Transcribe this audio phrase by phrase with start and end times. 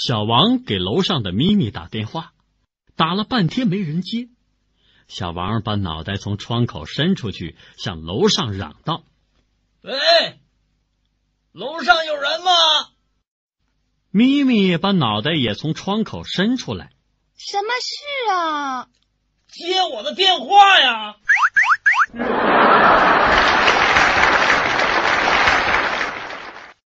[0.00, 2.32] 小王给楼上的咪咪打电话。
[2.94, 4.28] 打了半天没人接。
[5.08, 9.02] 小王把脑袋从窗口伸出去向楼上嚷道
[9.82, 10.38] 喂
[11.50, 12.52] 楼上有人吗？
[14.10, 16.92] 咪咪把脑袋也从窗口伸出来。
[17.36, 18.88] 什么事啊？
[19.48, 21.16] 接我的电话呀。